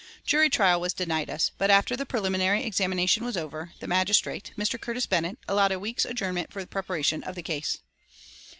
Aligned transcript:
Jury 0.25 0.49
trial 0.49 0.81
was 0.81 0.95
denied 0.95 1.29
us; 1.29 1.51
but 1.59 1.69
after 1.69 1.95
the 1.95 2.07
preliminary 2.07 2.63
examination 2.63 3.23
was 3.23 3.37
over 3.37 3.73
the 3.81 3.87
magistrate, 3.87 4.51
Mr. 4.57 4.81
Curtis 4.81 5.05
Bennett, 5.05 5.37
allowed 5.47 5.71
a 5.73 5.79
week's 5.79 6.05
adjournment 6.05 6.51
for 6.51 6.65
preparation 6.65 7.23
of 7.23 7.35
the 7.35 7.43
case. 7.43 7.77